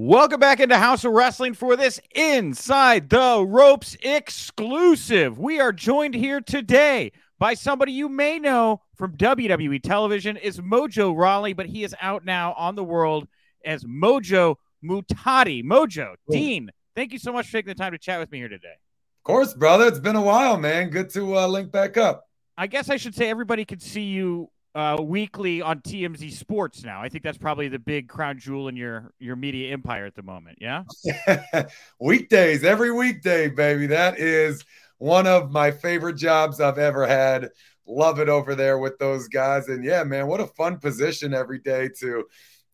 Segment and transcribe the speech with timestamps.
[0.00, 5.40] Welcome back into Haus of Wrestling for this Inside the Ropes exclusive.
[5.40, 7.10] We are joined here today
[7.40, 12.24] by somebody you may know from WWE television is Mojo Rawley, but he is out
[12.24, 13.26] now on the world
[13.64, 14.54] as Mojo
[14.84, 15.64] Muhtadi.
[15.64, 18.48] Mojo, Dean, thank you so much for taking the time to chat with me here
[18.48, 18.68] today.
[18.68, 19.88] Of course, brother.
[19.88, 20.90] It's been a while, man.
[20.90, 22.24] Good to uh, link back up.
[22.56, 27.00] I guess I should say everybody can see you uh, weekly on TMZ Sports now.
[27.00, 30.22] I think that's probably the big crown jewel in your your media empire at the
[30.22, 30.58] moment.
[30.60, 30.84] Yeah.
[32.00, 33.86] Weekdays, every weekday, baby.
[33.86, 34.64] That is
[34.98, 37.50] one of my favorite jobs I've ever had.
[37.86, 39.68] Love it over there with those guys.
[39.68, 42.24] And yeah, man, what a fun position every day to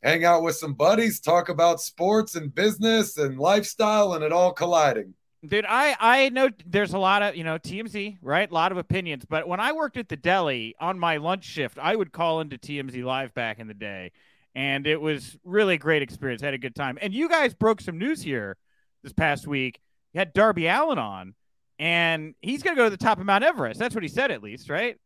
[0.03, 4.53] hang out with some buddies, talk about sports and business and lifestyle, and it all
[4.53, 5.15] colliding.
[5.47, 8.51] Dude, I I know there's a lot of you know TMZ, right?
[8.51, 11.79] A lot of opinions, but when I worked at the deli on my lunch shift,
[11.79, 14.13] I would call into TMZ Live back in the day,
[14.55, 16.43] and it was really a great experience.
[16.43, 18.57] I had a good time, and you guys broke some news here
[19.03, 19.81] this past week.
[20.13, 21.35] You had Darby Allin on,
[21.79, 23.79] and he's gonna go to the top of Mount Everest.
[23.79, 24.97] That's what he said, at least, right?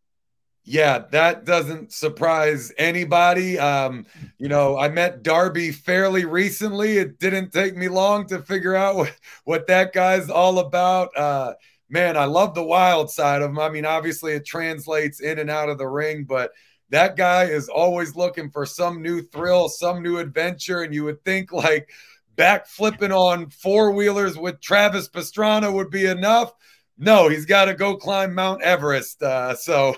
[0.65, 3.59] Yeah, that doesn't surprise anybody.
[3.59, 4.05] Um,
[4.37, 6.99] you know, I met Darby fairly recently.
[6.99, 11.17] It didn't take me long to figure out what, what that guy's all about.
[11.17, 11.55] Uh,
[11.89, 13.59] man, I love the wild side of him.
[13.59, 16.51] I mean, obviously, it translates in and out of the ring, but
[16.91, 20.83] that guy is always looking for some new thrill, some new adventure.
[20.83, 21.91] And you would think like
[22.37, 26.53] back flipping on four wheelers with Travis Pastrana would be enough.
[26.99, 29.23] No, he's got to go climb Mount Everest.
[29.23, 29.97] Uh, so,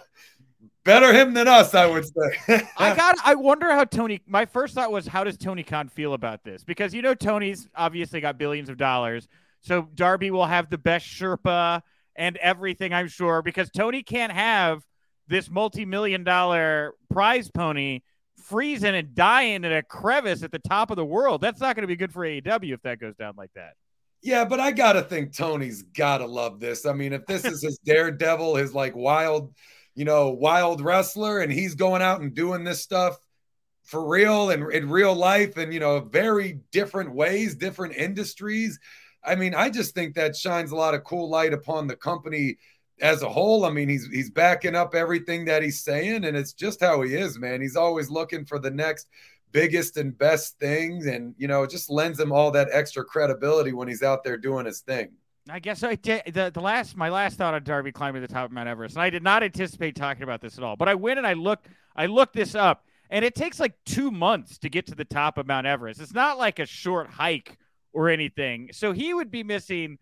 [0.91, 2.63] Better him than us, I would say.
[2.77, 3.17] I got.
[3.25, 4.21] I wonder how Tony.
[4.27, 6.65] My first thought was, how does Tony Khan feel about this?
[6.65, 9.29] Because you know Tony's obviously got billions of dollars,
[9.61, 11.83] so Darby will have the best Sherpa
[12.17, 12.93] and everything.
[12.93, 14.85] I'm sure because Tony can't have
[15.29, 18.01] this multi-million dollar prize pony
[18.37, 21.41] freezing and dying in a crevice at the top of the world.
[21.41, 23.75] That's not going to be good for AEW if that goes down like that.
[24.23, 26.85] Yeah, but I gotta think Tony's gotta love this.
[26.85, 29.55] I mean, if this is his daredevil, his like wild
[29.95, 33.19] you know, wild wrestler and he's going out and doing this stuff
[33.85, 38.79] for real and in real life and, you know, very different ways, different industries.
[39.25, 42.57] I mean, I just think that shines a lot of cool light upon the company
[43.01, 43.65] as a whole.
[43.65, 47.15] I mean, he's he's backing up everything that he's saying, and it's just how he
[47.15, 47.61] is, man.
[47.61, 49.09] He's always looking for the next
[49.53, 53.73] biggest and best things, and you know, it just lends him all that extra credibility
[53.73, 55.11] when he's out there doing his thing.
[55.51, 56.23] I guess I did.
[56.33, 59.03] The, the last, my last thought on Darby climbing the top of Mount Everest, and
[59.03, 60.77] I did not anticipate talking about this at all.
[60.77, 64.11] But I went and I looked, I looked this up, and it takes like two
[64.11, 66.01] months to get to the top of Mount Everest.
[66.01, 67.59] It's not like a short hike
[67.93, 68.71] or anything.
[68.73, 69.99] So he would be missing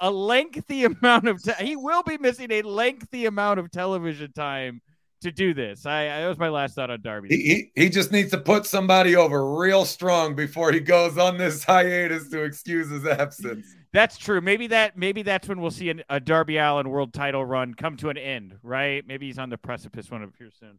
[0.00, 1.64] a lengthy amount of time.
[1.64, 4.82] He will be missing a lengthy amount of television time
[5.22, 5.86] to do this.
[5.86, 7.28] I, I that was my last thought on Darby.
[7.28, 11.38] He, he, he just needs to put somebody over real strong before he goes on
[11.38, 13.66] this hiatus to excuse his absence.
[13.92, 14.40] That's true.
[14.40, 17.96] Maybe that maybe that's when we'll see an, a Darby Allin world title run come
[17.98, 19.06] to an end, right?
[19.06, 20.78] Maybe he's on the precipice when it appears soon.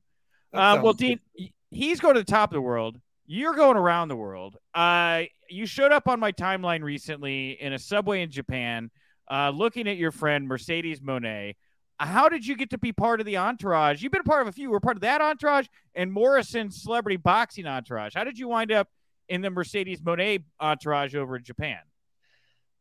[0.51, 1.49] Uh, well, Dean, good.
[1.71, 2.99] he's going to the top of the world.
[3.25, 4.57] You're going around the world.
[4.73, 8.91] Uh, you showed up on my timeline recently in a subway in Japan,
[9.31, 11.53] uh, looking at your friend Mercedes Mone.
[11.99, 14.01] How did you get to be part of the entourage?
[14.01, 14.69] You've been a part of a few.
[14.69, 18.13] We're part of that entourage and Morrison's celebrity boxing entourage.
[18.15, 18.89] How did you wind up
[19.29, 21.79] in the Mercedes Mone entourage over in Japan?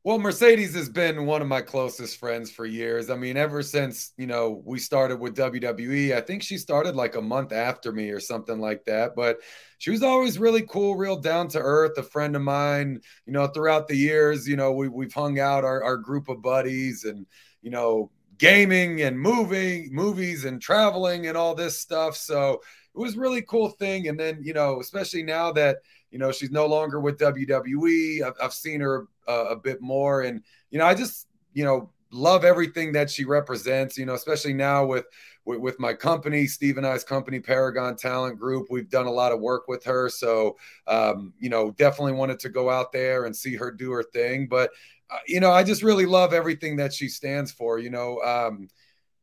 [0.04, 3.08] Well, Mercedes has been one of my closest friends for years.
[3.08, 7.14] I mean, ever since, you know, we started with WWE, I think she started like
[7.14, 9.14] a month after me or something like that.
[9.14, 9.38] But
[9.78, 13.00] she was always really cool, real down to earth, a friend of mine.
[13.26, 16.42] You know, throughout the years, you know, we, we've hung out, our, our group of
[16.42, 17.24] buddies, and,
[17.62, 22.16] you know, gaming and moving, movies and traveling and all this stuff.
[22.16, 24.08] So it was really cool thing.
[24.08, 25.76] And then, you know, especially now that,
[26.12, 28.22] you know, she's no longer with WWE.
[28.22, 31.90] I've, I've seen her uh, a bit more, and you know, I just you know
[32.12, 33.96] love everything that she represents.
[33.96, 35.06] You know, especially now with
[35.46, 38.66] with, with my company, Steve and I's company, Paragon Talent Group.
[38.70, 40.56] We've done a lot of work with her, so
[40.86, 44.46] um, you know, definitely wanted to go out there and see her do her thing.
[44.48, 44.70] But
[45.10, 47.78] uh, you know, I just really love everything that she stands for.
[47.78, 48.20] You know.
[48.20, 48.68] Um,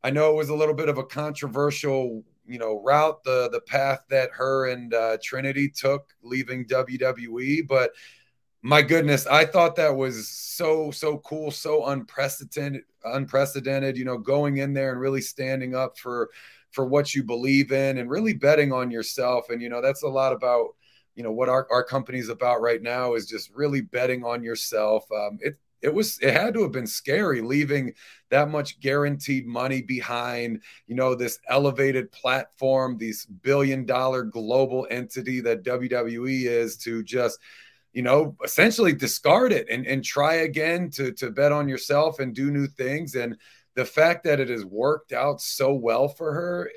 [0.02, 3.60] I know it was a little bit of a controversial you know route the the
[3.60, 7.92] path that her and uh, Trinity took leaving WWE, but
[8.62, 13.96] my goodness, I thought that was so so cool, so unprecedented, unprecedented.
[13.96, 16.30] You know, going in there and really standing up for
[16.72, 19.50] for what you believe in and really betting on yourself.
[19.50, 20.74] And you know, that's a lot about
[21.14, 25.10] you know what our our company's about right now is just really betting on yourself.
[25.10, 27.92] Um, it it was it had to have been scary leaving
[28.30, 35.40] that much guaranteed money behind you know this elevated platform these billion dollar global entity
[35.40, 37.38] that WWE is to just
[37.92, 42.34] you know essentially discard it and, and try again to to bet on yourself and
[42.34, 43.14] do new things.
[43.14, 43.36] And
[43.74, 46.70] the fact that it has worked out so well for her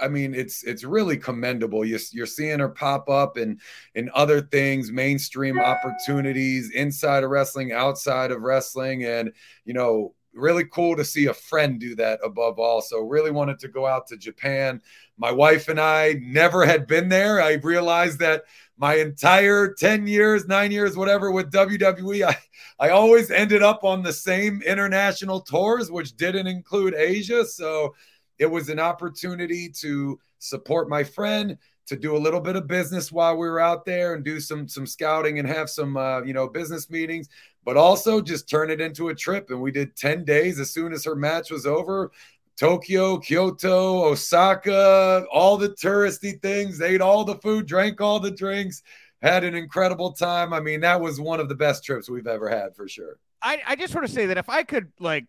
[0.00, 1.84] I mean, it's it's really commendable.
[1.84, 3.60] You're, you're seeing her pop up and
[3.94, 9.32] in other things, mainstream opportunities inside of wrestling, outside of wrestling, and
[9.64, 12.80] you know, really cool to see a friend do that above all.
[12.80, 14.80] So really wanted to go out to Japan.
[15.16, 17.42] My wife and I never had been there.
[17.42, 18.44] I realized that
[18.78, 22.36] my entire 10 years, nine years, whatever with WWE, I,
[22.78, 27.44] I always ended up on the same international tours, which didn't include Asia.
[27.44, 27.94] So
[28.38, 33.12] it was an opportunity to support my friend to do a little bit of business
[33.12, 36.34] while we were out there and do some some scouting and have some uh, you
[36.34, 37.28] know business meetings
[37.64, 39.50] but also just turn it into a trip.
[39.50, 40.60] And we did 10 days.
[40.60, 42.12] As soon as her match was over
[42.56, 48.82] tokyo kyoto osaka all the touristy things ate all the food drank all the drinks
[49.20, 50.52] had an incredible time.
[50.52, 53.18] I mean that was one of the best trips we've ever had for sure.
[53.42, 55.26] I, I just want to say that if i could like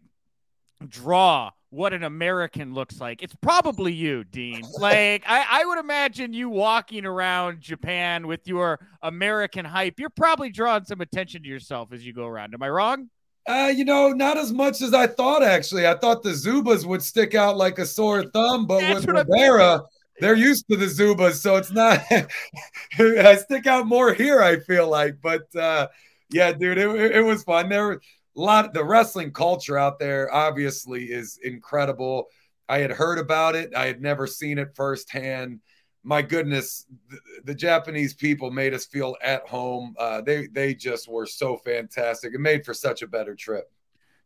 [0.88, 3.22] draw what an American looks like.
[3.22, 4.64] It's probably you, Dean.
[4.80, 10.00] Like I, I would imagine you walking around Japan with your American hype.
[10.00, 12.54] You're probably drawing some attention to yourself as you go around.
[12.54, 13.10] Am I wrong?
[13.48, 15.42] Uh, you know, not as much as I thought.
[15.42, 19.16] Actually, I thought the Zubaz would stick out like a sore thumb, but That's with
[19.16, 19.84] Rivera,
[20.20, 22.02] they're used to the Zubaz, so it's not.
[23.00, 24.42] I stick out more here.
[24.42, 25.88] I feel like, but uh,
[26.30, 27.70] yeah, dude, it, it was fun.
[27.70, 28.02] There,
[28.42, 32.28] lot the wrestling culture out there obviously is incredible.
[32.70, 35.60] I had heard about it, I had never seen it firsthand.
[36.04, 39.94] My goodness, the, the Japanese people made us feel at home.
[40.00, 42.34] Uh, they they just were so fantastic.
[42.34, 43.70] It made for such a better trip.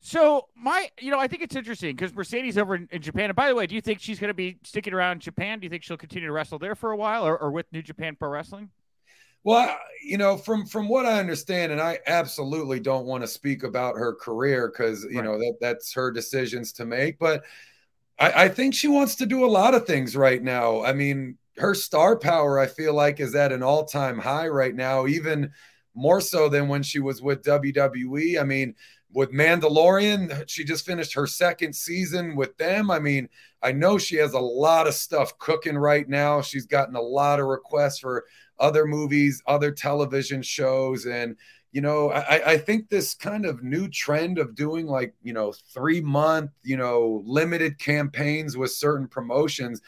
[0.02, 3.26] So my, you know, I think it's interesting because Mercedes over in, in, Japan.
[3.26, 5.60] And by the way, do you think she's going to be sticking around Japan?
[5.60, 7.84] Do you think she'll continue to wrestle there for a while, or, or with New
[7.84, 8.72] Japan Pro Wrestling?
[9.44, 13.64] Well, you know, from from what I understand, and I absolutely don't want to speak
[13.64, 15.26] about her career because you right.
[15.26, 17.18] know that that's her decisions to make.
[17.20, 17.44] But
[18.20, 20.84] I, I think she wants to do a lot of things right now.
[20.84, 24.76] I mean, her star power, I feel like, is at an all time high right
[24.76, 25.52] now, even
[25.94, 28.40] more so than when she was with WWE.
[28.40, 28.76] I mean,
[29.14, 32.90] with Mandalorian, she just finished her second season with them.
[32.90, 33.28] I mean,
[33.62, 36.42] I know she has a lot of stuff cooking right now.
[36.42, 38.26] She's gotten a lot of requests for
[38.62, 41.06] other movies, other television shows.
[41.06, 41.36] And,
[41.72, 45.54] you know, I, I think this kind of new trend of doing like, you know,
[45.74, 49.82] three month, you know, limited campaigns with certain promotions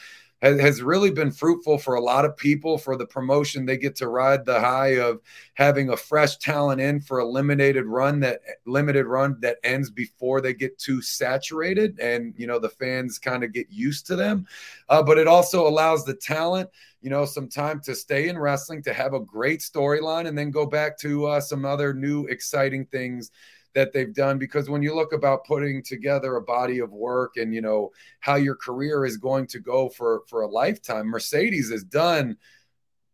[0.43, 3.65] has, has really been fruitful for a lot of people for the promotion.
[3.65, 5.21] They get to ride the high of
[5.55, 10.41] having a fresh talent in for a limited run that limited run that ends before
[10.41, 14.45] they get too saturated and, you know, the fans kind of get used to them.
[14.87, 16.69] Uh, but it also allows the talent–
[17.03, 20.49] you know, some time to stay in wrestling, to have a great storyline, and then
[20.51, 23.29] go back to uh, some other new exciting things
[23.75, 24.37] that they've done.
[24.37, 28.35] Because when you look about putting together a body of work and you know how
[28.35, 32.37] your career is going to go for for a lifetime, Mercedes has done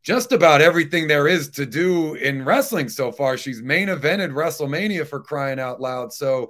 [0.01, 3.37] just about everything there is to do in wrestling so far.
[3.37, 6.13] She's main evented WrestleMania for crying out loud.
[6.13, 6.49] So,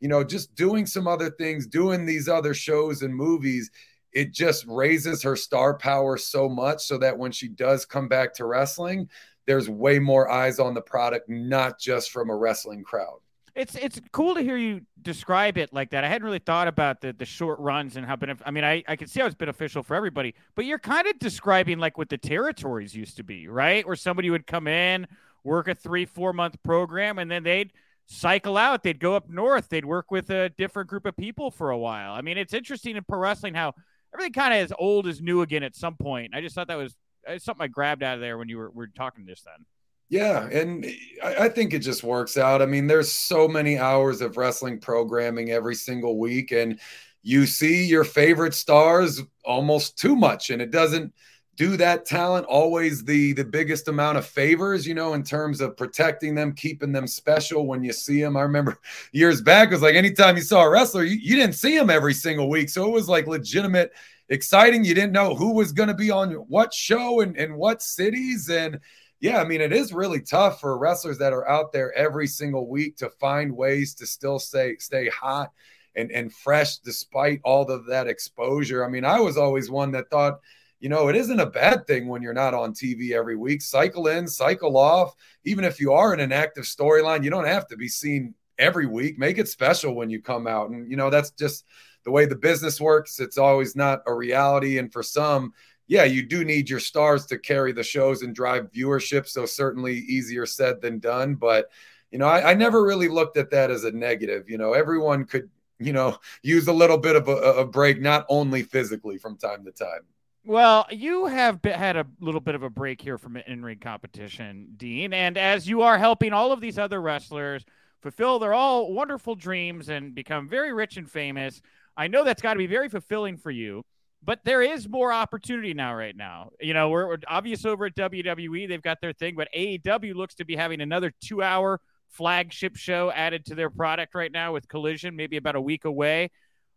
[0.00, 3.70] you know, just doing some other things, doing these other shows and movies
[4.12, 8.34] it just raises her star power so much so that when she does come back
[8.34, 9.08] to wrestling,
[9.46, 13.18] there's way more eyes on the product, not just from a wrestling crowd.
[13.60, 16.02] It's it's cool to hear you describe it like that.
[16.02, 18.82] I hadn't really thought about the the short runs and how benef- I mean, I
[18.88, 22.08] I can see how it's beneficial for everybody, but you're kind of describing like what
[22.08, 23.86] the territories used to be, right?
[23.86, 25.06] Where somebody would come in,
[25.44, 27.72] work a three four month program, and then they'd
[28.06, 28.82] cycle out.
[28.82, 29.68] They'd go up north.
[29.68, 32.12] They'd work with a different group of people for a while.
[32.12, 33.74] I mean, it's interesting in pro wrestling how
[34.14, 36.34] everything kind of as old as new again at some point.
[36.34, 36.96] I just thought that was
[37.38, 39.66] something I grabbed out of there when you were, were talking this then.
[40.10, 40.84] Yeah, and
[41.22, 42.60] I, I, think it just works out.
[42.60, 46.80] I mean, there's so many hours of wrestling programming every single week, and
[47.22, 51.14] you see your favorite stars almost too much, and it doesn't
[51.56, 55.76] do that talent always the the biggest amount of favors you know in terms of
[55.76, 58.78] protecting them keeping them special when you see them i remember
[59.12, 61.90] years back it was like anytime you saw a wrestler you, you didn't see him
[61.90, 62.70] every single week.
[62.70, 63.92] So it was like legitimate
[64.30, 64.84] exciting.
[64.84, 68.48] You didn't know who was going to be on what show and, and what cities
[68.48, 68.80] and
[69.20, 72.66] yeah, I mean, it is really tough for wrestlers that are out there every single
[72.66, 75.52] week to find ways to still stay stay hot
[75.94, 78.84] and and fresh despite all of that exposure.
[78.84, 80.40] I mean, I was always one that thought,
[80.80, 83.60] you know, it isn't a bad thing when you're not on TV every week.
[83.60, 85.14] Cycle in, cycle off.
[85.44, 88.86] Even if you are in an active storyline, you don't have to be seen every
[88.86, 89.18] week.
[89.18, 90.70] Make it special when you come out.
[90.70, 91.66] And you know, that's just
[92.04, 93.20] the way the business works.
[93.20, 94.78] It's always not a reality.
[94.78, 95.52] And for some,
[95.90, 99.26] yeah, you do need your stars to carry the shows and drive viewership.
[99.26, 101.34] So certainly easier said than done.
[101.34, 101.68] But
[102.12, 104.48] you know, I, I never really looked at that as a negative.
[104.48, 108.24] You know, everyone could you know use a little bit of a, a break, not
[108.28, 110.02] only physically from time to time.
[110.44, 113.64] Well, you have been, had a little bit of a break here from an in
[113.64, 115.12] ring competition, Dean.
[115.12, 117.64] And as you are helping all of these other wrestlers
[118.00, 121.60] fulfill their all wonderful dreams and become very rich and famous,
[121.96, 123.84] I know that's got to be very fulfilling for you
[124.22, 126.50] but there is more opportunity now right now.
[126.60, 130.34] You know we're, we're, obvious over at wwe they've got their thing but aew looks
[130.36, 134.68] to be having another two hour flagship show added to their product right now with
[134.68, 136.30] collision maybe about a week away.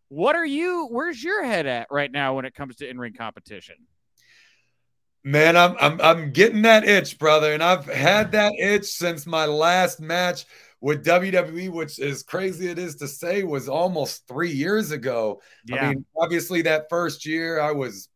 [0.08, 3.76] What are you where's your head at right now when it comes to in-ring competition?
[5.24, 9.46] Man i'm i'm, I'm getting that itch brother and i've had that itch since my
[9.46, 10.44] last match
[10.84, 15.40] with WWE, which is crazy it is to say, was almost three years ago.
[15.64, 15.76] Yeah.
[15.76, 18.10] I mean, obviously that first year I was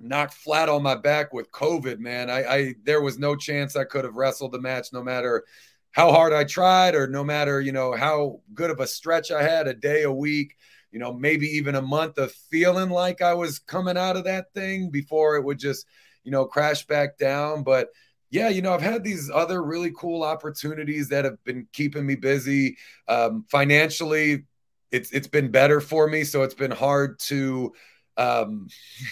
[0.00, 2.30] knocked flat on my back with COVID, man.
[2.30, 5.44] I, I there was no chance I could have wrestled the match no matter
[5.90, 9.42] how hard I tried or no matter, you know, how good of a stretch I
[9.42, 10.56] had, a day, a week,
[10.92, 14.54] you know, maybe even a month of feeling like I was coming out of that
[14.54, 15.84] thing before it would just,
[16.24, 17.64] you know, crash back down.
[17.64, 17.88] But
[18.32, 22.16] yeah, you know, I've had these other really cool opportunities that have been keeping me
[22.16, 22.78] busy.
[23.06, 24.44] Um, financially,
[24.90, 27.74] it's it's been better for me, so it's been hard to
[28.16, 28.68] um,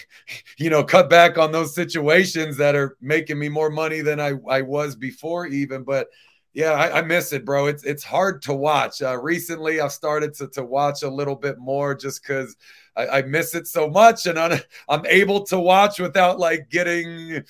[0.57, 4.33] you know, cut back on those situations that are making me more money than I,
[4.49, 5.83] I was before, even.
[5.83, 6.07] But
[6.53, 7.67] yeah, I, I miss it, bro.
[7.67, 9.03] It's it's hard to watch.
[9.03, 12.55] Uh, recently, I've started to to watch a little bit more just because
[12.95, 14.59] I, I miss it so much, and I'm,
[14.89, 17.43] I'm able to watch without like getting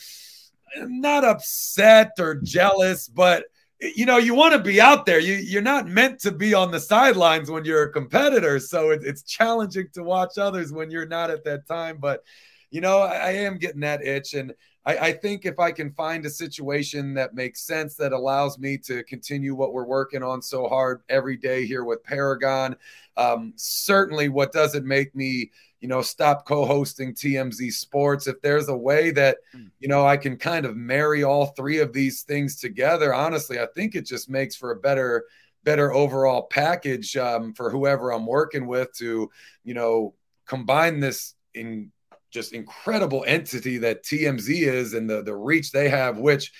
[0.77, 3.45] not upset or jealous, but
[3.79, 5.19] you know, you want to be out there.
[5.19, 8.59] You you're not meant to be on the sidelines when you're a competitor.
[8.59, 11.97] So it, it's challenging to watch others when you're not at that time.
[11.99, 12.23] But
[12.69, 14.53] you know, I, I am getting that itch, and
[14.85, 18.77] I, I, think if I can find a situation that makes sense that allows me
[18.79, 22.75] to continue what we're working on so hard every day here with Paragon,
[23.15, 28.27] um, certainly what doesn't make me you know, stop co-hosting TMZ Sports.
[28.27, 29.65] If there's a way that, hmm.
[29.79, 33.65] you know, I can kind of marry all three of these things together, honestly, I
[33.75, 35.25] think it just makes for a better,
[35.63, 39.31] better overall package um, for whoever I'm working with to,
[39.63, 40.13] you know,
[40.45, 41.91] combine this in
[42.31, 46.51] just incredible entity that TMZ is and the the reach they have, which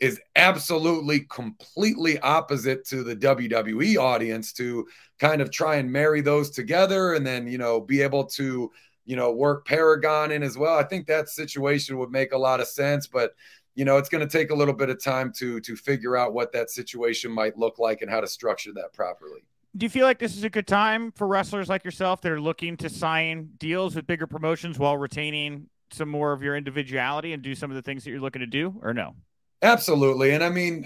[0.00, 4.86] is absolutely completely opposite to the WWE audience to
[5.18, 8.70] kind of try and marry those together and then, you know, be able to,
[9.06, 10.78] you know, work Paragon in as well.
[10.78, 13.32] I think that situation would make a lot of sense, but
[13.74, 16.32] you know, it's going to take a little bit of time to to figure out
[16.32, 19.44] what that situation might look like and how to structure that properly.
[19.76, 22.40] Do you feel like this is a good time for wrestlers like yourself that are
[22.40, 27.42] looking to sign deals with bigger promotions while retaining some more of your individuality and
[27.42, 29.14] do some of the things that you're looking to do or no?
[29.62, 30.32] Absolutely.
[30.32, 30.84] And I mean,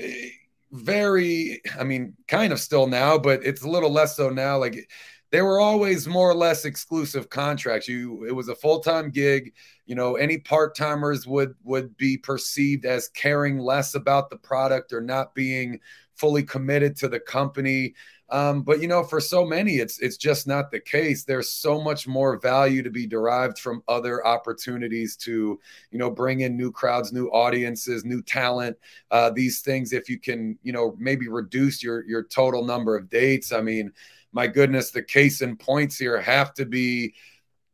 [0.72, 4.58] very, I mean, kind of still now, but it's a little less so now.
[4.58, 4.88] Like
[5.30, 7.88] they were always more or less exclusive contracts.
[7.88, 9.52] You, it was a full time gig.
[9.86, 14.92] You know, any part timers would would be perceived as caring less about the product
[14.92, 15.80] or not being
[16.14, 17.94] fully committed to the company.
[18.32, 21.22] Um, but you know, for so many, it's it's just not the case.
[21.22, 25.60] There's so much more value to be derived from other opportunities to,
[25.90, 28.78] you know, bring in new crowds, new audiences, new talent.
[29.10, 33.10] Uh, these things, if you can, you know, maybe reduce your your total number of
[33.10, 33.52] dates.
[33.52, 33.92] I mean,
[34.32, 37.14] my goodness, the case in points here have to be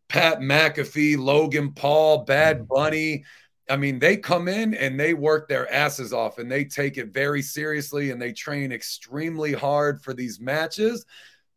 [0.09, 2.75] Pat McAfee, Logan Paul, Bad mm-hmm.
[2.75, 3.25] Bunny.
[3.69, 7.09] I mean, they come in and they work their asses off and they take it
[7.09, 11.05] very seriously and they train extremely hard for these matches.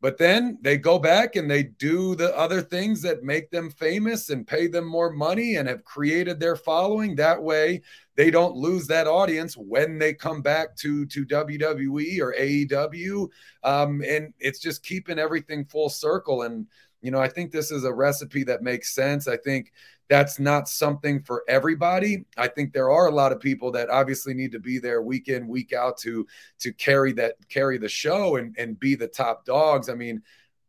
[0.01, 4.31] But then they go back and they do the other things that make them famous
[4.31, 7.15] and pay them more money and have created their following.
[7.15, 7.81] That way,
[8.15, 13.29] they don't lose that audience when they come back to to WWE or AEW.
[13.63, 16.41] Um, and it's just keeping everything full circle.
[16.41, 16.65] And
[17.01, 19.27] you know, I think this is a recipe that makes sense.
[19.27, 19.71] I think
[20.11, 22.25] that's not something for everybody.
[22.35, 25.29] I think there are a lot of people that obviously need to be there week
[25.29, 26.27] in, week out to
[26.59, 29.87] to carry that carry the show and and be the top dogs.
[29.87, 30.21] I mean,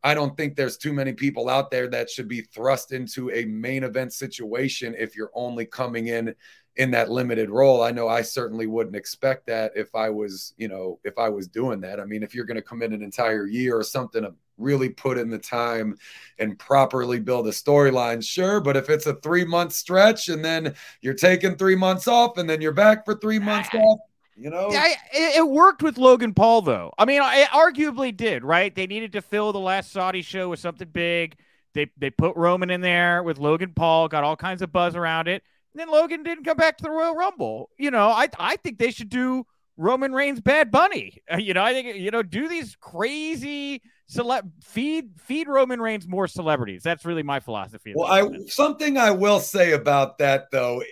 [0.04, 3.44] I don't think there's too many people out there that should be thrust into a
[3.46, 6.36] main event situation if you're only coming in
[6.76, 7.82] in that limited role.
[7.82, 11.46] I know I certainly wouldn't expect that if I was, you know, if I was
[11.46, 12.00] doing that.
[12.00, 14.88] I mean, if you're going to come in an entire year or something to really
[14.88, 15.96] put in the time
[16.38, 18.60] and properly build a storyline, sure.
[18.60, 22.48] But if it's a three month stretch and then you're taking three months off and
[22.48, 23.98] then you're back for three months off,
[24.34, 26.92] you know, yeah, it, it, worked with Logan Paul though.
[26.96, 28.74] I mean, it arguably did, right?
[28.74, 31.36] They needed to fill the last Saudi show with something big.
[31.74, 35.28] They they put Roman in there with Logan Paul, got all kinds of buzz around
[35.28, 35.42] it.
[35.74, 37.70] And then Logan didn't come back to the Royal Rumble.
[37.78, 41.18] You know, I I think they should do Roman Reigns Bad Bunny.
[41.32, 46.06] Uh, you know, I think you know do these crazy cele- feed feed Roman Reigns
[46.06, 46.82] more celebrities.
[46.82, 47.92] That's really my philosophy.
[47.96, 50.82] Well, I something I will say about that though.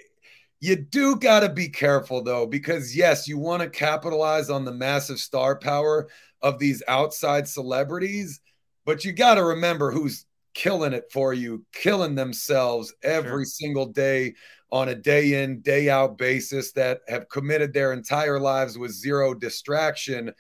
[0.63, 4.73] You do got to be careful though, because yes, you want to capitalize on the
[4.73, 6.09] massive star power
[6.43, 8.41] of these outside celebrities,
[8.85, 13.45] but you got to remember who's killing it for you, killing themselves every sure.
[13.45, 14.35] single day
[14.73, 19.35] on a day in, day out basis that have committed their entire lives with zero
[19.35, 20.33] distraction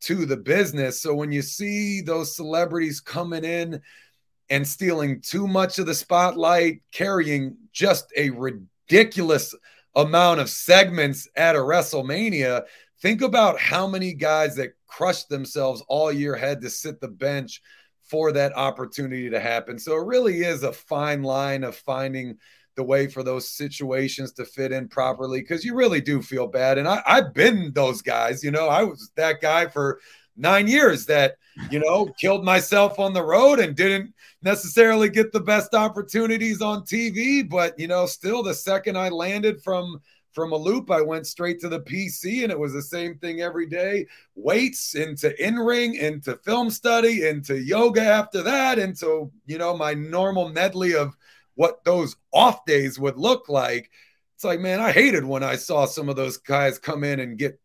[0.00, 1.00] to the business.
[1.00, 3.80] So when you see those celebrities coming in
[4.48, 9.54] and stealing too much of the spotlight, carrying just a ridiculous
[9.94, 12.64] amount of segments at a WrestleMania,
[13.00, 17.62] think about how many guys that crushed themselves all year had to sit the bench
[18.10, 19.78] for that opportunity to happen.
[19.78, 22.36] So it really is a fine line of finding
[22.76, 26.78] the way for those situations to fit in properly because you really do feel bad.
[26.78, 30.00] And I, I've been those guys, you know, I was that guy for
[30.36, 31.36] nine years that,
[31.70, 36.82] you know, killed myself on the road and didn't necessarily get the best opportunities on
[36.82, 37.48] TV.
[37.48, 40.00] But, you know, still the second I landed from,
[40.32, 43.40] from a loop, I went straight to the PC and it was the same thing
[43.40, 44.06] every day.
[44.34, 49.94] Weights into in ring, into film study, into yoga after that, into, you know, my
[49.94, 51.16] normal medley of
[51.54, 53.90] what those off days would look like.
[54.36, 57.38] It's like, man, I hated when I saw some of those guys come in and
[57.38, 57.60] get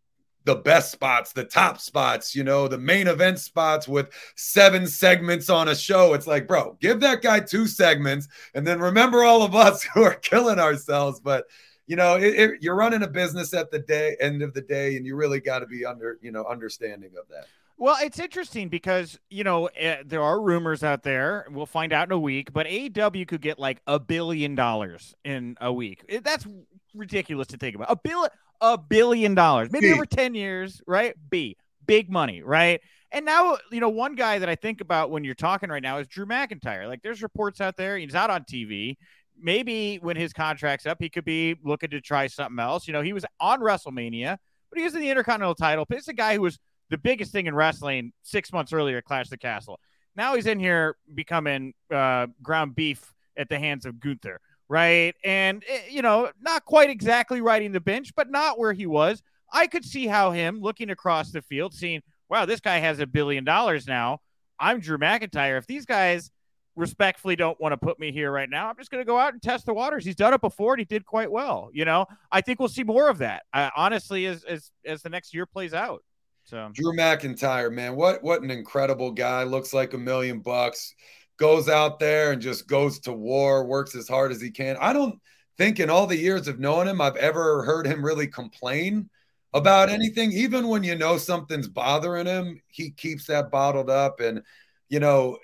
[0.45, 5.49] the best spots, the top spots, you know, the main event spots with seven segments
[5.49, 6.13] on a show.
[6.13, 10.03] It's like, bro, give that guy two segments and then remember all of us who
[10.03, 11.19] are killing ourselves.
[11.19, 11.45] But,
[11.87, 14.95] you know, it, it, you're running a business at the day end of the day,
[14.97, 17.47] and you really got to be under, you know, understanding of that.
[17.77, 21.45] Well, it's interesting because you know uh, there are rumors out there.
[21.49, 25.57] We'll find out in a week, but AEW could get like a billion dollars in
[25.59, 26.03] a week.
[26.07, 26.47] It, that's
[26.93, 27.91] ridiculous to think about.
[27.91, 28.27] A bill,
[28.61, 29.93] a billion dollars, maybe B.
[29.93, 31.15] over ten years, right?
[31.29, 32.79] B, big money, right?
[33.11, 35.97] And now, you know, one guy that I think about when you're talking right now
[35.99, 36.87] is Drew McIntyre.
[36.87, 38.97] Like, there's reports out there he's out on TV.
[39.39, 42.87] Maybe when his contract's up, he could be looking to try something else.
[42.87, 44.37] You know, he was on WrestleMania,
[44.69, 45.85] but he was in the Intercontinental title.
[45.87, 46.57] But it's a guy who was
[46.89, 49.79] the biggest thing in wrestling six months earlier, Clash the Castle.
[50.15, 55.13] Now he's in here becoming uh, ground beef at the hands of Gunther, right?
[55.23, 59.21] And, eh, you know, not quite exactly riding the bench, but not where he was.
[59.51, 63.07] I could see how him looking across the field, seeing, wow, this guy has a
[63.07, 64.19] billion dollars now.
[64.59, 65.57] I'm Drew McIntyre.
[65.57, 66.31] If these guys
[66.75, 69.33] respectfully don't want to put me here right now, I'm just going to go out
[69.33, 70.05] and test the waters.
[70.05, 71.69] He's done it before and he did quite well.
[71.73, 73.43] You know, I think we'll see more of that.
[73.53, 76.03] Uh, honestly, as, as as the next year plays out.
[76.43, 79.43] So Drew McIntyre, man, what what an incredible guy!
[79.43, 80.93] Looks like a million bucks.
[81.37, 83.65] Goes out there and just goes to war.
[83.65, 84.77] Works as hard as he can.
[84.79, 85.19] I don't
[85.57, 89.09] think in all the years of knowing him, I've ever heard him really complain
[89.53, 90.31] about anything.
[90.33, 94.19] Even when you know something's bothering him, he keeps that bottled up.
[94.19, 94.41] And
[94.89, 95.39] you know,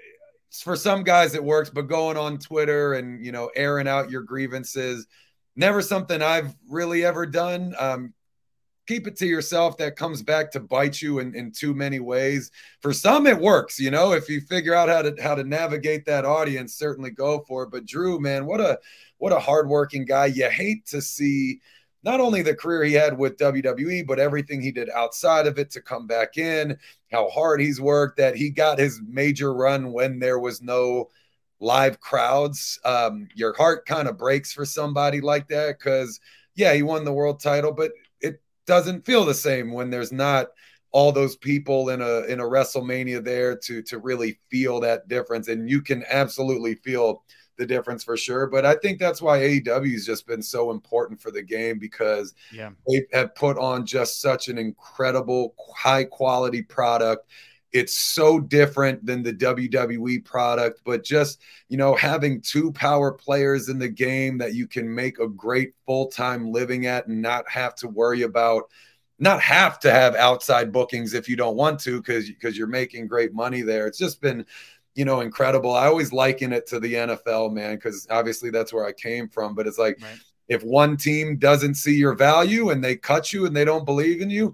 [0.52, 4.22] for some guys it works, but going on Twitter and you know airing out your
[4.22, 5.08] grievances,
[5.56, 7.74] never something I've really ever done.
[7.80, 8.14] Um,
[8.88, 9.78] keep it to yourself.
[9.78, 12.52] That comes back to bite you in, in too many ways.
[12.82, 13.80] For some, it works.
[13.80, 17.44] You know, if you figure out how to how to navigate that audience, certainly go
[17.48, 17.72] for it.
[17.72, 18.80] But Drew, man, what a
[19.18, 20.28] what a hardworking guy.
[20.28, 21.62] You hate to see
[22.04, 25.70] not only the career he had with WWE, but everything he did outside of it
[25.72, 26.78] to come back in,
[27.12, 31.10] how hard he's worked, that he got his major run when there was no
[31.60, 32.80] live crowds.
[32.84, 36.20] Um, your heart kind of breaks for somebody like that because,
[36.56, 40.48] yeah, he won the world title, but it doesn't feel the same when there's not
[40.92, 45.48] all those people in a in a WrestleMania there to to really feel that difference.
[45.48, 47.24] And you can absolutely feel
[47.62, 48.48] the difference for sure.
[48.48, 52.34] But I think that's why AEW has just been so important for the game because
[52.52, 52.72] yeah.
[52.88, 57.30] they have put on just such an incredible, high quality product.
[57.72, 63.70] It's so different than the WWE product, but just, you know, having two power players
[63.70, 67.48] in the game that you can make a great full time living at and not
[67.48, 68.64] have to worry about
[69.20, 73.06] not have to have outside bookings if you don't want to because because you're making
[73.06, 73.86] great money there.
[73.86, 74.48] It's just been
[74.96, 75.74] you know, incredible.
[75.74, 79.56] I always liken it to the NFL, man, because obviously that's where I came from.
[79.56, 80.20] But it's like right.
[80.48, 84.22] if one team doesn't see your value and they cut you and they don't believe
[84.22, 84.54] in you,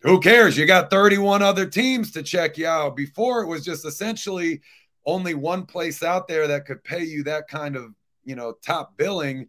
[0.00, 0.56] who cares?
[0.56, 2.96] You got 31 other teams to check you out.
[2.96, 4.60] Before it was just essentially
[5.06, 8.96] only one place out there that could pay you that kind of, you know, top
[8.96, 9.48] billing.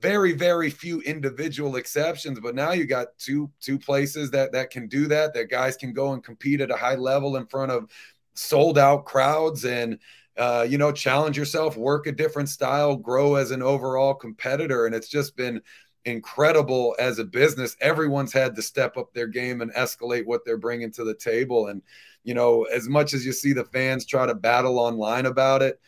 [0.00, 4.88] Very, very few individual exceptions, but now you got two two places that that can
[4.88, 5.34] do that.
[5.34, 7.88] That guys can go and compete at a high level in front of
[8.34, 9.98] sold out crowds and
[10.36, 14.86] uh, you know challenge yourself work a different style grow as an overall competitor.
[14.86, 15.60] And it's just been
[16.04, 17.76] incredible as a business.
[17.80, 21.68] Everyone's had to step up their game and escalate what they're bringing to the table.
[21.68, 21.82] And
[22.24, 25.80] you know as much as you see the fans try to battle online about it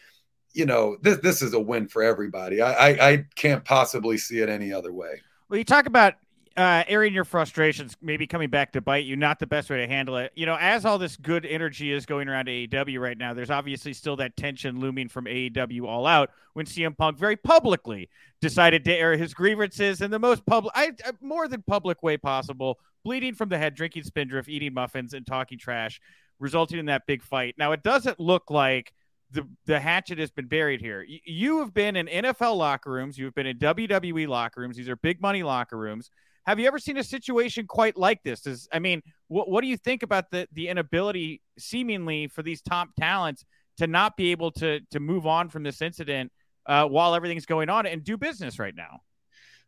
[0.54, 2.62] you know this this is a win for everybody.
[2.62, 5.20] I i, I can't possibly see it any other way.
[5.48, 6.14] Well you talk about
[6.57, 9.88] uh, airing your frustrations, maybe coming back to bite you, not the best way to
[9.88, 10.31] handle it.
[10.37, 13.93] You know, as all this good energy is going around AEW right now, there's obviously
[13.93, 18.09] still that tension looming from AEW All Out when CM Punk very publicly
[18.40, 22.17] decided to air his grievances in the most public, I, uh, more than public way
[22.17, 26.01] possible, bleeding from the head, drinking spindrift, eating muffins, and talking trash,
[26.38, 27.57] resulting in that big fight.
[27.59, 28.93] Now, it doesn't look like
[29.33, 31.05] the the hatchet has been buried here.
[31.09, 34.77] you have been in NFL locker rooms, you've been in WWE locker rooms.
[34.77, 36.11] These are big money locker rooms.
[36.46, 38.46] Have you ever seen a situation quite like this?
[38.46, 42.61] Is I mean, what what do you think about the the inability, seemingly, for these
[42.61, 43.44] top talents
[43.78, 46.30] to not be able to to move on from this incident
[46.66, 49.00] uh, while everything's going on and do business right now?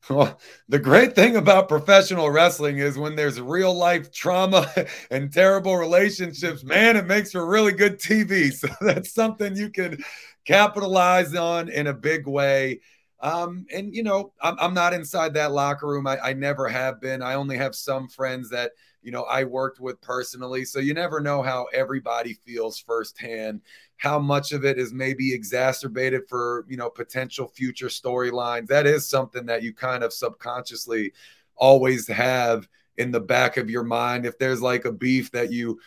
[0.09, 4.71] Well, the great thing about professional wrestling is when there's real life trauma
[5.11, 8.53] and terrible relationships, man, it makes for really good TV.
[8.57, 9.99] So that's something you can
[10.45, 12.81] capitalize on in a big way.
[13.21, 16.07] Um, and you know, I'm, I'm not inside that locker room.
[16.07, 17.23] I, I never have been.
[17.23, 20.65] I only have some friends that you know I worked with personally.
[20.65, 23.63] So you never know how everybody feels firsthand.
[23.97, 28.67] How much of it is maybe exacerbated for you know potential future storylines.
[28.67, 31.13] That is something that you kind of subconsciously
[31.57, 34.27] always have in the back of your mind.
[34.27, 35.81] If there's like a beef that you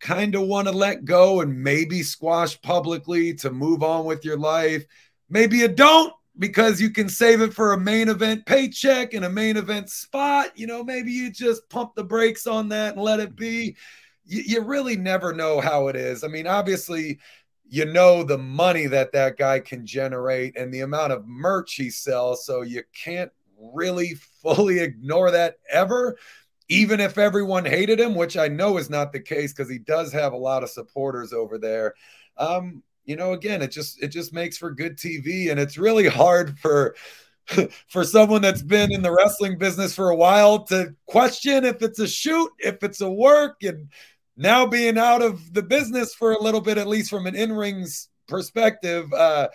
[0.00, 4.36] kind of want to let go and maybe squash publicly to move on with your
[4.36, 4.84] life,
[5.30, 9.30] maybe you don't because you can save it for a main event paycheck and a
[9.30, 10.56] main event spot.
[10.56, 13.76] You know, maybe you just pump the brakes on that and let it be.
[14.24, 16.24] You, you really never know how it is.
[16.24, 17.18] I mean, obviously,
[17.68, 21.90] you know the money that that guy can generate and the amount of merch he
[21.90, 22.44] sells.
[22.44, 26.18] So you can't really fully ignore that ever,
[26.68, 30.12] even if everyone hated him, which I know is not the case because he does
[30.12, 31.94] have a lot of supporters over there.
[32.36, 36.08] Um, you know, again, it just it just makes for good TV, and it's really
[36.08, 36.94] hard for
[37.88, 41.98] for someone that's been in the wrestling business for a while to question if it's
[41.98, 43.88] a shoot, if it's a work, and
[44.36, 47.52] now being out of the business for a little bit, at least from an in
[47.52, 49.48] rings perspective, uh,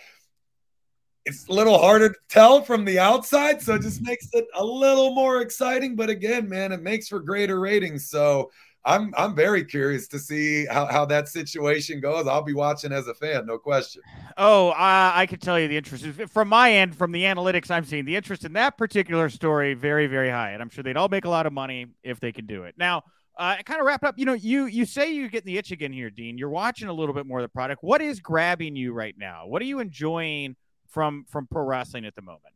[1.25, 3.61] it's a little harder to tell from the outside.
[3.61, 5.95] So it just makes it a little more exciting.
[5.95, 8.09] But again, man, it makes for greater ratings.
[8.09, 8.49] So
[8.87, 12.25] I'm I'm very curious to see how, how that situation goes.
[12.25, 14.01] I'll be watching as a fan, no question.
[14.37, 17.83] Oh, uh, I can tell you the interest from my end, from the analytics I'm
[17.83, 21.09] seeing, the interest in that particular story very very high, and I'm sure they'd all
[21.09, 22.75] make a lot of money if they could do it.
[22.77, 23.03] Now,
[23.37, 24.17] uh, kind of wrap up.
[24.17, 26.37] You know, you you say you're getting the itch again here, Dean.
[26.37, 27.83] You're watching a little bit more of the product.
[27.83, 29.47] What is grabbing you right now?
[29.47, 30.55] What are you enjoying
[30.87, 32.53] from from pro wrestling at the moment?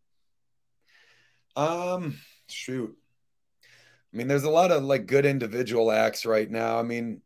[1.57, 2.17] Um,
[2.47, 2.97] shoot.
[4.13, 6.77] I mean, there's a lot of like good individual acts right now.
[6.77, 7.21] I mean,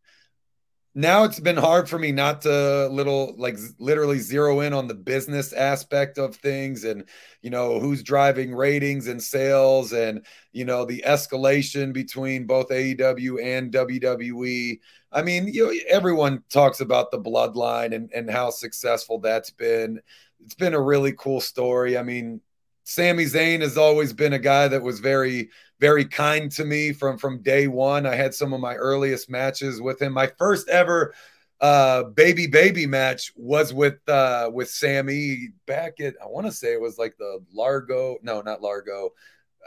[0.97, 4.93] now it's been hard for me not to little like literally zero in on the
[4.93, 7.03] business aspect of things and
[7.41, 13.43] you know who's driving ratings and sales and you know the escalation between both AEW
[13.43, 14.79] and WWE.
[15.11, 19.99] I mean, you know, everyone talks about the bloodline and and how successful that's been.
[20.45, 21.97] It's been a really cool story.
[21.97, 22.39] I mean,
[22.85, 27.17] Sami Zayn has always been a guy that was very very kind to me from
[27.17, 28.05] from day one.
[28.05, 30.13] I had some of my earliest matches with him.
[30.13, 31.13] My first ever
[31.61, 36.73] uh baby baby match was with uh with Sami back at I want to say
[36.73, 39.11] it was like the Largo no not Largo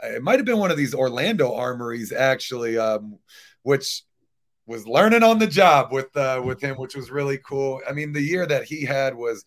[0.03, 3.17] it might have been one of these Orlando armories actually um
[3.63, 4.03] which
[4.67, 8.13] was learning on the job with uh with him which was really cool I mean
[8.13, 9.43] the year that he had was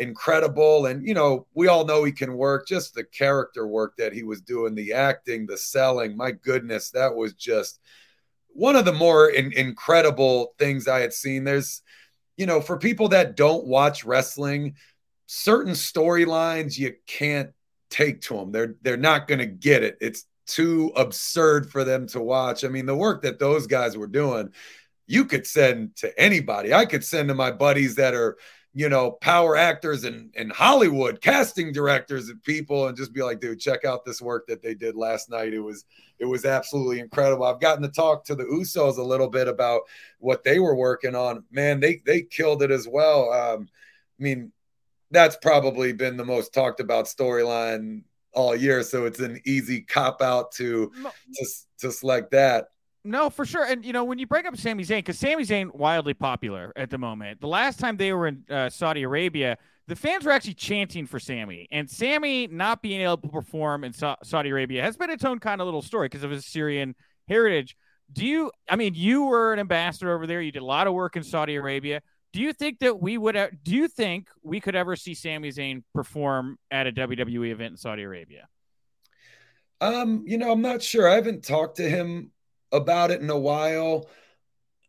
[0.00, 0.86] incredible.
[0.86, 4.22] And, you know, we all know he can work, just the character work that he
[4.22, 6.16] was doing, the acting, the selling.
[6.16, 7.78] My goodness, that was just
[8.48, 11.44] one of the more in, incredible things I had seen.
[11.44, 11.82] There's,
[12.36, 14.74] you know, for people that don't watch wrestling,
[15.26, 17.50] certain storylines you can't
[17.90, 18.52] take to them.
[18.52, 19.98] They're they're not going to get it.
[20.00, 22.64] It's too absurd for them to watch.
[22.64, 24.50] I mean, the work that those guys were doing,
[25.06, 26.74] you could send to anybody.
[26.74, 28.36] I could send to my buddies that are
[28.72, 33.22] you know, power actors and in, in Hollywood, casting directors and people, and just be
[33.22, 35.52] like, dude, check out this work that they did last night.
[35.52, 35.84] It was
[36.18, 37.44] it was absolutely incredible.
[37.44, 39.82] I've gotten to talk to the Usos a little bit about
[40.18, 41.44] what they were working on.
[41.50, 43.32] Man, they they killed it as well.
[43.32, 43.68] Um,
[44.18, 44.52] I mean,
[45.10, 48.02] that's probably been the most talked about storyline
[48.32, 48.82] all year.
[48.84, 50.92] So it's an easy cop out to
[51.34, 51.46] to,
[51.80, 52.68] to select that.
[53.02, 53.64] No, for sure.
[53.64, 56.90] And you know, when you break up Sami Zayn, because Sami Zayn wildly popular at
[56.90, 57.40] the moment.
[57.40, 61.18] The last time they were in uh, Saudi Arabia, the fans were actually chanting for
[61.18, 65.24] Sami, and Sami not being able to perform in Sa- Saudi Arabia has been its
[65.24, 66.94] own kind of little story because of his Syrian
[67.26, 67.76] heritage.
[68.12, 68.50] Do you?
[68.68, 70.42] I mean, you were an ambassador over there.
[70.42, 72.02] You did a lot of work in Saudi Arabia.
[72.32, 73.34] Do you think that we would?
[73.62, 77.76] Do you think we could ever see Sami Zayn perform at a WWE event in
[77.76, 78.46] Saudi Arabia?
[79.80, 81.08] Um, you know, I'm not sure.
[81.08, 82.30] I haven't talked to him
[82.72, 84.08] about it in a while.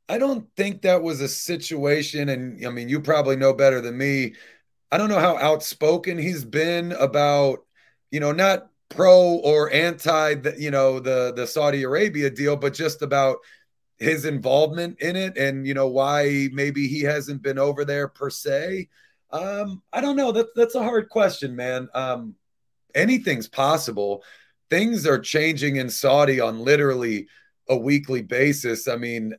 [0.10, 3.98] I don't think that was a situation, and I mean, you probably know better than
[3.98, 4.36] me.
[4.92, 7.60] I don't know how outspoken he's been about,
[8.12, 12.74] you know, not pro or anti the, you know, the the Saudi Arabia deal, but
[12.74, 13.38] just about
[14.02, 18.32] his involvement in it and you know why maybe he hasn't been over there per
[18.32, 18.90] se.
[19.30, 20.32] Um, I don't know.
[20.32, 21.88] That that's a hard question, man.
[21.94, 22.36] Um,
[22.96, 24.24] anything's possible.
[24.70, 27.28] Things are changing in Saudi on literally
[27.72, 28.88] a weekly basis.
[28.88, 29.34] I mean,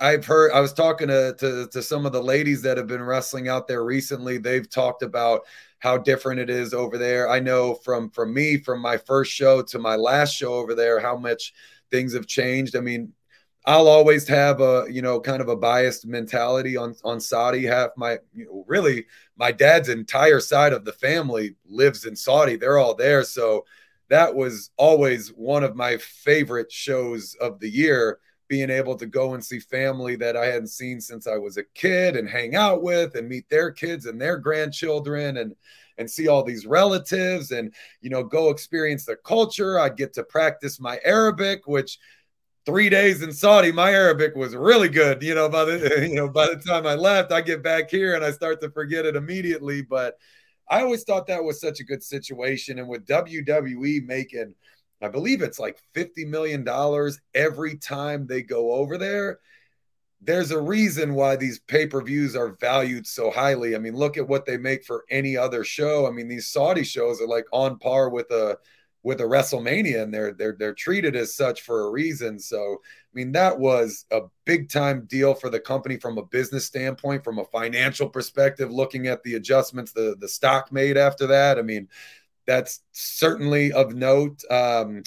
[0.00, 3.02] I've heard I was talking to, to, to some of the ladies that have been
[3.02, 4.38] wrestling out there recently.
[4.38, 5.42] They've talked about
[5.78, 7.28] how different it is over there.
[7.28, 11.00] I know from from me from my first show to my last show over there
[11.00, 11.52] how much
[11.90, 12.76] things have changed.
[12.76, 13.12] I mean,
[13.66, 17.66] I'll always have a you know kind of a biased mentality on on Saudi.
[17.66, 19.04] Half my you know, really
[19.36, 22.56] my dad's entire side of the family lives in Saudi.
[22.56, 23.66] They're all there, so
[24.10, 28.18] that was always one of my favorite shows of the year
[28.48, 31.64] being able to go and see family that I hadn't seen since I was a
[31.74, 35.54] kid and hang out with and meet their kids and their grandchildren and
[35.98, 39.78] and see all these relatives and you know go experience the culture.
[39.78, 41.98] I'd get to practice my Arabic, which
[42.66, 45.22] three days in Saudi, my Arabic was really good.
[45.22, 48.16] You know, by the you know by the time I left, I get back here
[48.16, 49.82] and I start to forget it immediately.
[49.82, 50.18] But
[50.70, 52.78] I always thought that was such a good situation.
[52.78, 54.54] And with WWE making,
[55.02, 56.66] I believe it's like $50 million
[57.34, 59.40] every time they go over there,
[60.22, 63.74] there's a reason why these pay per views are valued so highly.
[63.74, 66.06] I mean, look at what they make for any other show.
[66.06, 68.58] I mean, these Saudi shows are like on par with a
[69.02, 72.38] with a WrestleMania, and they're they're they're treated as such for a reason.
[72.38, 76.66] So, I mean, that was a big time deal for the company from a business
[76.66, 78.70] standpoint, from a financial perspective.
[78.70, 81.88] Looking at the adjustments the the stock made after that, I mean,
[82.46, 84.42] that's certainly of note.
[84.50, 85.02] Um,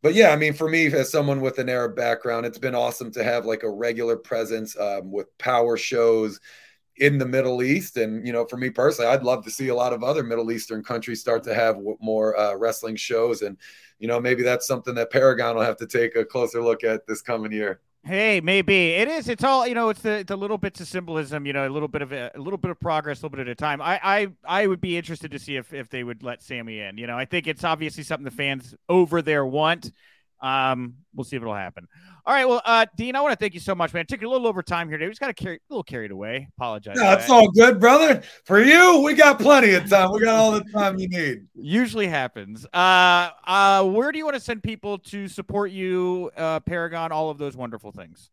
[0.00, 3.10] but yeah, I mean, for me, as someone with an Arab background, it's been awesome
[3.12, 6.40] to have like a regular presence um, with power shows
[7.00, 7.96] in the Middle East.
[7.96, 10.50] And, you know, for me personally, I'd love to see a lot of other Middle
[10.50, 13.42] Eastern countries start to have more uh, wrestling shows.
[13.42, 13.56] And,
[13.98, 17.06] you know, maybe that's something that Paragon will have to take a closer look at
[17.06, 17.80] this coming year.
[18.04, 19.28] Hey, maybe it is.
[19.28, 19.88] It's all you know.
[19.88, 21.44] It's the, little bits of symbolism.
[21.44, 23.48] You know, a little bit of a, a, little bit of progress, a little bit
[23.48, 23.82] at a time.
[23.82, 26.96] I, I I would be interested to see if if they would let Sami in.
[26.96, 29.90] You know, I think it's obviously something the fans over there want.
[30.40, 31.86] Um, we'll see if it'll happen.
[32.24, 32.46] All right.
[32.46, 34.02] Well, uh, Dean, I want to thank you so much, man.
[34.02, 35.06] It took a little over time here today.
[35.06, 36.48] We just got to carry a little carried away.
[36.58, 36.96] Apologize.
[36.96, 38.22] No, it's all good, brother.
[38.44, 40.10] For you, we got plenty of time.
[40.12, 41.46] We got all the time you need.
[41.54, 42.66] Usually happens.
[42.66, 47.30] Uh, uh, where do you want to send people to support you, uh, Paragon, all
[47.30, 48.30] of those wonderful things?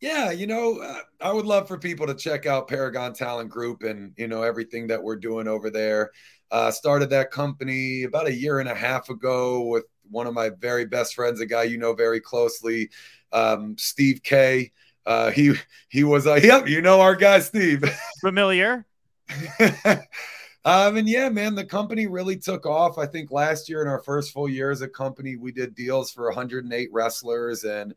[0.00, 3.84] Yeah, you know, uh, I would love for people to check out Paragon Talent Group
[3.84, 6.10] and you know everything that we're doing over there.
[6.50, 9.84] Uh, started that company about a year and a half ago with
[10.14, 12.88] one of my very best friends, a guy you know very closely,
[13.32, 14.72] um, Steve K.
[15.04, 15.54] Uh, he
[15.88, 17.84] he was uh, yep, you know our guy Steve.
[18.20, 18.86] Familiar.
[20.64, 22.96] um, and yeah, man, the company really took off.
[22.96, 26.10] I think last year in our first full year as a company, we did deals
[26.10, 27.94] for 108 wrestlers and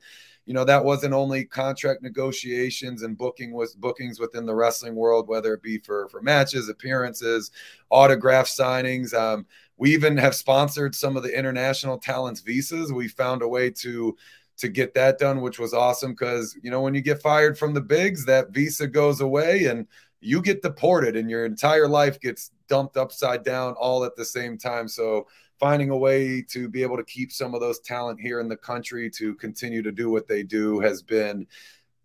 [0.47, 5.27] you know that wasn't only contract negotiations and booking was bookings within the wrestling world
[5.27, 7.51] whether it be for for matches appearances
[7.89, 9.13] autograph signings.
[9.13, 9.45] Um,
[9.77, 12.91] we even have sponsored some of the international talents visas.
[12.91, 14.17] We found a way to
[14.57, 17.75] to get that done which was awesome because you know when you get fired from
[17.75, 19.85] the bigs that visa goes away and
[20.19, 24.57] you get deported and your entire life gets dumped upside down all at the same
[24.57, 24.87] time.
[24.87, 25.27] So
[25.59, 28.57] finding a way to be able to keep some of those talent here in the
[28.57, 31.47] country to continue to do what they do has been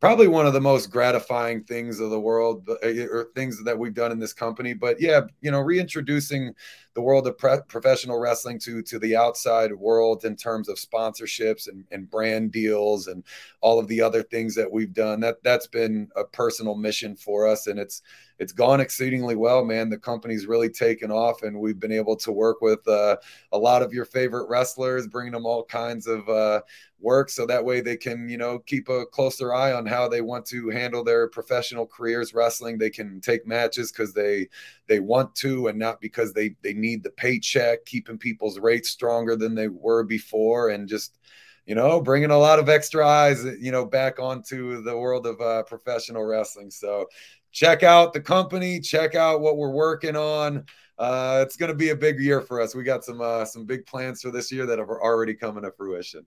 [0.00, 3.94] probably one of the most gratifying things of the world uh, or things that we've
[3.94, 4.74] done in this company.
[4.74, 6.54] But yeah you know reintroducing
[6.94, 11.68] the world of pre- professional wrestling to to the outside world in terms of sponsorships
[11.68, 13.24] and, and brand deals and
[13.60, 17.46] all of the other things that we've done that that's been a personal mission for
[17.46, 18.02] us and it's
[18.42, 19.88] it's gone exceedingly well, man.
[19.88, 23.16] The company's really taken off, and we've been able to work with uh,
[23.52, 26.60] a lot of your favorite wrestlers, bringing them all kinds of uh,
[27.00, 30.22] work, so that way they can, you know, keep a closer eye on how they
[30.22, 32.78] want to handle their professional careers wrestling.
[32.78, 34.48] They can take matches because they
[34.88, 37.86] they want to, and not because they they need the paycheck.
[37.86, 41.18] Keeping people's rates stronger than they were before, and just
[41.66, 45.40] you know, bringing a lot of extra eyes, you know, back onto the world of
[45.40, 46.70] uh, professional wrestling.
[46.70, 47.06] So
[47.52, 50.64] check out the company, check out what we're working on.
[50.98, 52.74] Uh, it's going to be a big year for us.
[52.74, 55.72] We got some uh, some big plans for this year that are already coming to
[55.72, 56.26] fruition.